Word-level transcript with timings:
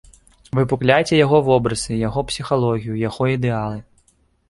Выпукляйце 0.59 1.19
яго 1.19 1.43
вобразы, 1.51 1.99
яго 2.07 2.25
псіхалогію, 2.33 3.01
яго 3.07 3.33
ідэалы. 3.37 3.77